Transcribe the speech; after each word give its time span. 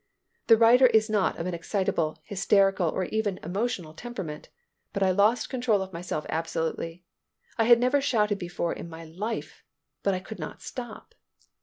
The 0.47 0.57
writer 0.57 0.87
is 0.87 1.11
not 1.11 1.37
of 1.37 1.45
an 1.45 1.53
excitable, 1.53 2.17
hysterical 2.23 2.89
or 2.89 3.03
even 3.05 3.37
emotional 3.43 3.93
temperament, 3.93 4.49
but 4.93 5.03
I 5.03 5.11
lost 5.11 5.51
control 5.51 5.83
of 5.83 5.93
myself 5.93 6.25
absolutely. 6.27 7.03
I 7.59 7.65
had 7.65 7.79
never 7.79 8.01
shouted 8.01 8.39
before 8.39 8.73
in 8.73 8.89
my 8.89 9.03
life, 9.05 9.63
but 10.01 10.15
I 10.15 10.19
could 10.19 10.39
not 10.39 10.63
stop. 10.63 11.13